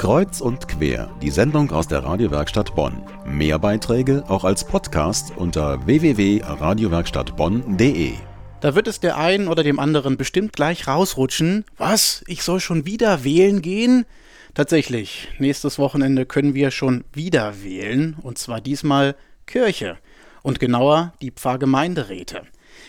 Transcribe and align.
Kreuz 0.00 0.40
und 0.40 0.66
quer, 0.66 1.14
die 1.20 1.28
Sendung 1.28 1.70
aus 1.72 1.86
der 1.86 2.02
Radiowerkstatt 2.02 2.74
Bonn. 2.74 3.02
Mehr 3.26 3.58
Beiträge 3.58 4.24
auch 4.28 4.44
als 4.44 4.64
Podcast 4.64 5.34
unter 5.36 5.84
www.radiowerkstattbonn.de. 5.84 8.14
Da 8.62 8.74
wird 8.74 8.88
es 8.88 9.00
der 9.00 9.18
einen 9.18 9.46
oder 9.46 9.62
dem 9.62 9.78
anderen 9.78 10.16
bestimmt 10.16 10.54
gleich 10.54 10.88
rausrutschen. 10.88 11.66
Was? 11.76 12.24
Ich 12.28 12.42
soll 12.42 12.60
schon 12.60 12.86
wieder 12.86 13.24
wählen 13.24 13.60
gehen? 13.60 14.06
Tatsächlich, 14.54 15.28
nächstes 15.38 15.78
Wochenende 15.78 16.24
können 16.24 16.54
wir 16.54 16.70
schon 16.70 17.04
wieder 17.12 17.62
wählen, 17.62 18.16
und 18.22 18.38
zwar 18.38 18.62
diesmal 18.62 19.16
Kirche 19.44 19.98
und 20.40 20.60
genauer 20.60 21.12
die 21.20 21.30
Pfarrgemeinderäte. 21.30 22.44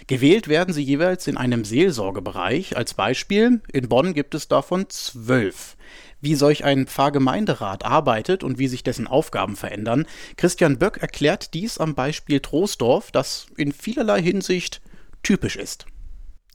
Gewählt 0.07 0.47
werden 0.47 0.73
sie 0.73 0.83
jeweils 0.83 1.27
in 1.27 1.35
einem 1.35 1.65
Seelsorgebereich. 1.65 2.77
Als 2.77 2.93
Beispiel, 2.93 3.59
in 3.73 3.89
Bonn 3.89 4.13
gibt 4.13 4.33
es 4.33 4.47
davon 4.47 4.85
zwölf 4.87 5.75
wie 6.21 6.35
solch 6.35 6.63
ein 6.63 6.87
Pfarrgemeinderat 6.87 7.83
arbeitet 7.83 8.43
und 8.43 8.59
wie 8.59 8.67
sich 8.67 8.83
dessen 8.83 9.07
Aufgaben 9.07 9.55
verändern. 9.55 10.05
Christian 10.37 10.77
Böck 10.77 10.97
erklärt 10.97 11.53
dies 11.53 11.77
am 11.77 11.95
Beispiel 11.95 12.39
Troisdorf, 12.39 13.11
das 13.11 13.47
in 13.57 13.71
vielerlei 13.71 14.21
Hinsicht 14.21 14.81
typisch 15.23 15.55
ist. 15.55 15.85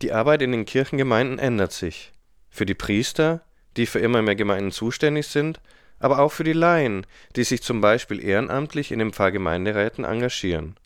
Die 0.03 0.13
Arbeit 0.13 0.43
in 0.43 0.53
den 0.53 0.65
Kirchengemeinden 0.65 1.39
ändert 1.39 1.73
sich. 1.73 2.13
Für 2.49 2.67
die 2.67 2.75
Priester, 2.75 3.43
die 3.77 3.87
für 3.87 3.99
immer 3.99 4.23
mehr 4.23 4.37
Gemeinden 4.37 4.71
zuständig 4.71 5.27
sind, 5.27 5.61
aber 5.99 6.19
auch 6.19 6.33
für 6.33 6.45
die 6.45 6.53
Laien, 6.53 7.07
die 7.37 7.45
sich 7.45 7.63
zum 7.63 7.81
Beispiel 7.81 8.23
ehrenamtlich 8.23 8.93
in 8.93 8.99
den 8.99 9.13
Pfarrgemeinderäten 9.13 10.05
engagieren. 10.05 10.77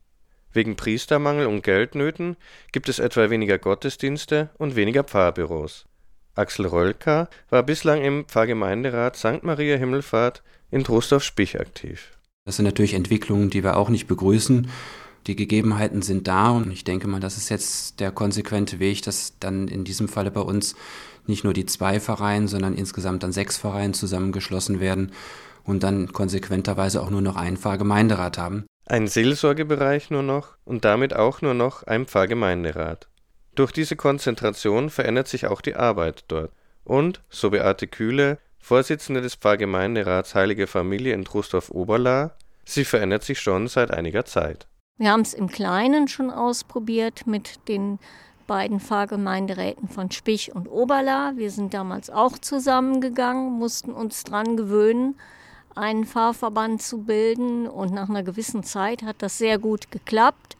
Wegen 0.52 0.76
Priestermangel 0.76 1.46
und 1.46 1.62
Geldnöten 1.62 2.36
gibt 2.72 2.88
es 2.88 2.98
etwa 2.98 3.30
weniger 3.30 3.58
Gottesdienste 3.58 4.50
und 4.58 4.74
weniger 4.74 5.04
Pfarrbüros. 5.04 5.86
Axel 6.34 6.66
Rölker 6.66 7.28
war 7.48 7.62
bislang 7.62 8.02
im 8.02 8.24
Pfarrgemeinderat 8.24 9.16
St. 9.16 9.42
Maria 9.42 9.76
Himmelfahrt 9.76 10.42
in 10.70 10.84
Trostorf-Spich 10.84 11.60
aktiv. 11.60 12.12
Das 12.44 12.56
sind 12.56 12.64
natürlich 12.64 12.94
Entwicklungen, 12.94 13.50
die 13.50 13.62
wir 13.64 13.76
auch 13.76 13.88
nicht 13.88 14.06
begrüßen. 14.06 14.70
Die 15.26 15.36
Gegebenheiten 15.36 16.02
sind 16.02 16.28
da 16.28 16.50
und 16.50 16.70
ich 16.72 16.84
denke 16.84 17.06
mal, 17.06 17.20
das 17.20 17.36
ist 17.36 17.50
jetzt 17.50 18.00
der 18.00 18.10
konsequente 18.10 18.78
Weg, 18.78 19.02
dass 19.02 19.38
dann 19.38 19.68
in 19.68 19.84
diesem 19.84 20.08
Falle 20.08 20.30
bei 20.30 20.40
uns 20.40 20.74
nicht 21.26 21.44
nur 21.44 21.52
die 21.52 21.66
zwei 21.66 22.00
Vereine, 22.00 22.48
sondern 22.48 22.74
insgesamt 22.74 23.22
dann 23.22 23.32
sechs 23.32 23.58
Vereine 23.58 23.92
zusammengeschlossen 23.92 24.80
werden 24.80 25.12
und 25.64 25.82
dann 25.82 26.12
konsequenterweise 26.12 27.02
auch 27.02 27.10
nur 27.10 27.20
noch 27.20 27.36
einen 27.36 27.58
Pfarrgemeinderat 27.58 28.38
haben. 28.38 28.64
Ein 28.86 29.06
Seelsorgebereich 29.06 30.10
nur 30.10 30.22
noch 30.22 30.56
und 30.64 30.84
damit 30.84 31.14
auch 31.14 31.42
nur 31.42 31.54
noch 31.54 31.82
ein 31.84 32.06
Pfarrgemeinderat. 32.06 33.08
Durch 33.54 33.72
diese 33.72 33.96
Konzentration 33.96 34.90
verändert 34.90 35.28
sich 35.28 35.46
auch 35.46 35.60
die 35.60 35.74
Arbeit 35.74 36.24
dort. 36.28 36.52
Und, 36.84 37.22
so 37.28 37.50
Beate 37.50 37.86
Kühle, 37.86 38.38
Vorsitzende 38.58 39.20
des 39.20 39.34
Pfarrgemeinderats 39.34 40.34
Heilige 40.34 40.66
Familie 40.66 41.14
in 41.14 41.24
Trostorf-Oberlaa, 41.24 42.32
sie 42.64 42.84
verändert 42.84 43.24
sich 43.24 43.40
schon 43.40 43.68
seit 43.68 43.90
einiger 43.90 44.24
Zeit. 44.24 44.66
Wir 44.98 45.10
haben 45.10 45.22
es 45.22 45.34
im 45.34 45.48
Kleinen 45.48 46.08
schon 46.08 46.30
ausprobiert 46.30 47.26
mit 47.26 47.68
den 47.68 47.98
beiden 48.46 48.80
Pfarrgemeinderäten 48.80 49.88
von 49.88 50.10
Spich 50.10 50.54
und 50.54 50.68
Oberlaa. 50.68 51.32
Wir 51.36 51.50
sind 51.50 51.72
damals 51.72 52.10
auch 52.10 52.36
zusammengegangen, 52.38 53.52
mussten 53.52 53.92
uns 53.92 54.24
dran 54.24 54.56
gewöhnen, 54.56 55.14
einen 55.74 56.04
Pfarrverband 56.04 56.82
zu 56.82 57.02
bilden 57.02 57.66
und 57.66 57.94
nach 57.94 58.08
einer 58.08 58.22
gewissen 58.22 58.62
Zeit 58.62 59.02
hat 59.02 59.16
das 59.20 59.38
sehr 59.38 59.58
gut 59.58 59.90
geklappt. 59.90 60.56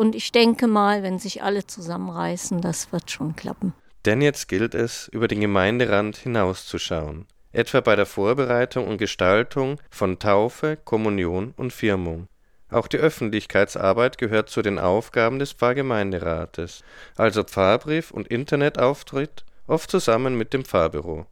Und 0.00 0.14
ich 0.14 0.32
denke 0.32 0.66
mal, 0.66 1.02
wenn 1.02 1.18
sich 1.18 1.42
alle 1.42 1.66
zusammenreißen, 1.66 2.62
das 2.62 2.90
wird 2.90 3.10
schon 3.10 3.36
klappen. 3.36 3.74
Denn 4.06 4.22
jetzt 4.22 4.48
gilt 4.48 4.74
es, 4.74 5.08
über 5.08 5.28
den 5.28 5.42
Gemeinderand 5.42 6.16
hinauszuschauen, 6.16 7.26
etwa 7.52 7.82
bei 7.82 7.96
der 7.96 8.06
Vorbereitung 8.06 8.88
und 8.88 8.96
Gestaltung 8.96 9.78
von 9.90 10.18
Taufe, 10.18 10.78
Kommunion 10.82 11.52
und 11.58 11.74
Firmung. 11.74 12.28
Auch 12.70 12.86
die 12.86 12.96
Öffentlichkeitsarbeit 12.96 14.16
gehört 14.16 14.48
zu 14.48 14.62
den 14.62 14.78
Aufgaben 14.78 15.38
des 15.38 15.52
Pfarrgemeinderates, 15.52 16.82
also 17.16 17.44
Pfarrbrief 17.44 18.10
und 18.10 18.26
Internetauftritt, 18.26 19.44
oft 19.66 19.90
zusammen 19.90 20.34
mit 20.34 20.54
dem 20.54 20.64
Pfarrbüro. 20.64 21.26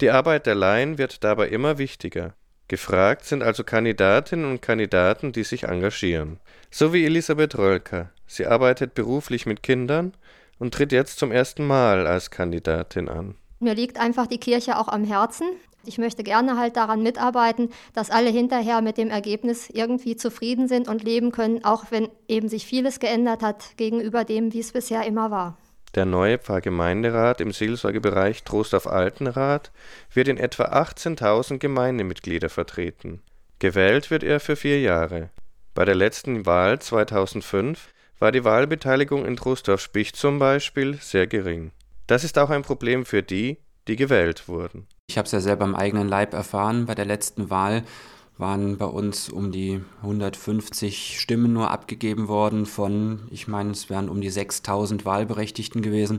Die 0.00 0.08
Arbeit 0.10 0.46
der 0.46 0.54
Laien 0.54 0.96
wird 0.96 1.22
dabei 1.24 1.48
immer 1.48 1.76
wichtiger. 1.76 2.32
Gefragt 2.72 3.26
sind 3.26 3.42
also 3.42 3.64
Kandidatinnen 3.64 4.50
und 4.50 4.62
Kandidaten, 4.62 5.32
die 5.32 5.44
sich 5.44 5.64
engagieren. 5.64 6.40
So 6.70 6.94
wie 6.94 7.04
Elisabeth 7.04 7.58
Rölker. 7.58 8.08
Sie 8.26 8.46
arbeitet 8.46 8.94
beruflich 8.94 9.44
mit 9.44 9.62
Kindern 9.62 10.14
und 10.58 10.72
tritt 10.72 10.90
jetzt 10.90 11.18
zum 11.18 11.32
ersten 11.32 11.66
Mal 11.66 12.06
als 12.06 12.30
Kandidatin 12.30 13.10
an. 13.10 13.34
Mir 13.60 13.74
liegt 13.74 14.00
einfach 14.00 14.26
die 14.26 14.40
Kirche 14.40 14.78
auch 14.78 14.88
am 14.88 15.04
Herzen. 15.04 15.48
Ich 15.84 15.98
möchte 15.98 16.22
gerne 16.22 16.56
halt 16.56 16.78
daran 16.78 17.02
mitarbeiten, 17.02 17.68
dass 17.92 18.08
alle 18.08 18.30
hinterher 18.30 18.80
mit 18.80 18.96
dem 18.96 19.10
Ergebnis 19.10 19.68
irgendwie 19.68 20.16
zufrieden 20.16 20.66
sind 20.66 20.88
und 20.88 21.04
leben 21.04 21.30
können, 21.30 21.62
auch 21.66 21.90
wenn 21.90 22.08
eben 22.26 22.48
sich 22.48 22.64
vieles 22.64 23.00
geändert 23.00 23.42
hat 23.42 23.76
gegenüber 23.76 24.24
dem, 24.24 24.54
wie 24.54 24.60
es 24.60 24.72
bisher 24.72 25.04
immer 25.04 25.30
war. 25.30 25.58
Der 25.94 26.06
neue 26.06 26.38
Pfarrgemeinderat 26.38 27.40
im 27.42 27.52
Seelsorgebereich 27.52 28.44
Trostorf 28.44 28.86
Altenrat 28.86 29.70
wird 30.12 30.28
in 30.28 30.38
etwa 30.38 30.64
18.000 30.64 31.58
Gemeindemitglieder 31.58 32.48
vertreten. 32.48 33.20
Gewählt 33.58 34.10
wird 34.10 34.22
er 34.22 34.40
für 34.40 34.56
vier 34.56 34.80
Jahre. 34.80 35.28
Bei 35.74 35.84
der 35.84 35.94
letzten 35.94 36.46
Wahl 36.46 36.78
2005 36.80 37.88
war 38.18 38.32
die 38.32 38.44
Wahlbeteiligung 38.44 39.26
in 39.26 39.36
Trostorf-Spich 39.36 40.14
zum 40.14 40.38
Beispiel 40.38 40.94
sehr 40.94 41.26
gering. 41.26 41.72
Das 42.06 42.24
ist 42.24 42.38
auch 42.38 42.50
ein 42.50 42.62
Problem 42.62 43.04
für 43.04 43.22
die, 43.22 43.58
die 43.88 43.96
gewählt 43.96 44.48
wurden. 44.48 44.86
Ich 45.08 45.18
habe 45.18 45.26
es 45.26 45.32
ja 45.32 45.40
selber 45.40 45.64
am 45.64 45.74
eigenen 45.74 46.08
Leib 46.08 46.32
erfahren. 46.32 46.86
Bei 46.86 46.94
der 46.94 47.04
letzten 47.04 47.50
Wahl 47.50 47.82
waren 48.42 48.76
bei 48.76 48.86
uns 48.86 49.28
um 49.28 49.52
die 49.52 49.80
150 50.02 51.18
Stimmen 51.18 51.52
nur 51.52 51.70
abgegeben 51.70 52.26
worden 52.26 52.66
von, 52.66 53.20
ich 53.30 53.46
meine, 53.46 53.70
es 53.70 53.88
wären 53.88 54.08
um 54.08 54.20
die 54.20 54.30
6000 54.30 55.06
Wahlberechtigten 55.06 55.80
gewesen. 55.80 56.18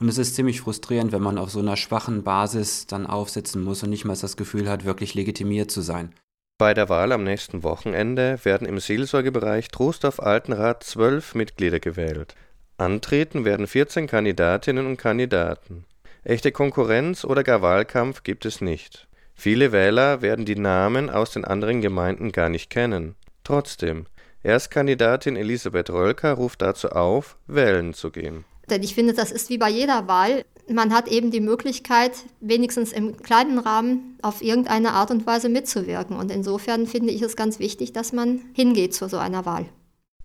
Und 0.00 0.08
es 0.08 0.18
ist 0.18 0.34
ziemlich 0.34 0.60
frustrierend, 0.60 1.12
wenn 1.12 1.22
man 1.22 1.38
auf 1.38 1.50
so 1.50 1.60
einer 1.60 1.76
schwachen 1.76 2.24
Basis 2.24 2.88
dann 2.88 3.06
aufsitzen 3.06 3.62
muss 3.62 3.82
und 3.84 3.90
nicht 3.90 4.04
mal 4.04 4.16
das 4.16 4.36
Gefühl 4.36 4.68
hat, 4.68 4.84
wirklich 4.84 5.14
legitimiert 5.14 5.70
zu 5.70 5.80
sein. 5.82 6.12
Bei 6.58 6.74
der 6.74 6.88
Wahl 6.88 7.12
am 7.12 7.22
nächsten 7.22 7.62
Wochenende 7.62 8.40
werden 8.42 8.66
im 8.66 8.80
Seelsorgebereich 8.80 9.68
Trostorf-Altenrat 9.68 10.82
zwölf 10.82 11.36
Mitglieder 11.36 11.78
gewählt. 11.78 12.34
Antreten 12.76 13.44
werden 13.44 13.68
14 13.68 14.08
Kandidatinnen 14.08 14.86
und 14.86 14.96
Kandidaten. 14.96 15.84
Echte 16.24 16.50
Konkurrenz 16.50 17.24
oder 17.24 17.44
gar 17.44 17.62
Wahlkampf 17.62 18.24
gibt 18.24 18.46
es 18.46 18.60
nicht. 18.60 19.06
Viele 19.34 19.72
Wähler 19.72 20.22
werden 20.22 20.44
die 20.44 20.56
Namen 20.56 21.10
aus 21.10 21.32
den 21.32 21.44
anderen 21.44 21.80
Gemeinden 21.80 22.32
gar 22.32 22.48
nicht 22.48 22.70
kennen. 22.70 23.16
Trotzdem, 23.44 24.06
Erstkandidatin 24.42 25.36
Elisabeth 25.36 25.90
Rölker 25.90 26.34
ruft 26.34 26.62
dazu 26.62 26.90
auf, 26.90 27.36
wählen 27.46 27.94
zu 27.94 28.10
gehen. 28.10 28.44
Denn 28.70 28.82
ich 28.82 28.94
finde, 28.94 29.12
das 29.12 29.32
ist 29.32 29.50
wie 29.50 29.58
bei 29.58 29.68
jeder 29.68 30.08
Wahl. 30.08 30.44
Man 30.68 30.94
hat 30.94 31.08
eben 31.08 31.30
die 31.30 31.40
Möglichkeit, 31.40 32.12
wenigstens 32.40 32.92
im 32.92 33.16
kleinen 33.16 33.58
Rahmen 33.58 34.18
auf 34.22 34.42
irgendeine 34.42 34.92
Art 34.92 35.10
und 35.10 35.26
Weise 35.26 35.48
mitzuwirken. 35.48 36.16
Und 36.16 36.30
insofern 36.30 36.86
finde 36.86 37.12
ich 37.12 37.22
es 37.22 37.36
ganz 37.36 37.58
wichtig, 37.58 37.92
dass 37.92 38.12
man 38.12 38.40
hingeht 38.54 38.94
zu 38.94 39.08
so 39.08 39.18
einer 39.18 39.44
Wahl. 39.44 39.66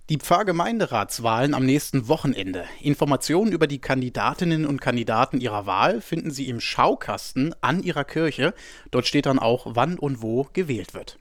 Die 0.10 0.20
Pfarrgemeinderatswahlen 0.20 1.54
am 1.54 1.66
nächsten 1.66 2.08
Wochenende. 2.08 2.64
Informationen 2.82 3.52
über 3.52 3.68
die 3.68 3.80
Kandidatinnen 3.80 4.66
und 4.66 4.80
Kandidaten 4.80 5.42
ihrer 5.42 5.66
Wahl 5.66 6.00
finden 6.00 6.32
Sie 6.32 6.48
im 6.48 6.62
Schaukasten 6.62 7.54
an 7.60 7.84
Ihrer 7.84 8.06
Kirche. 8.06 8.54
Dort 8.90 9.06
steht 9.06 9.26
dann 9.26 9.38
auch, 9.38 9.68
wann 9.72 10.00
und 10.00 10.22
wo 10.22 10.48
gewählt 10.54 10.94
wird. 10.94 11.20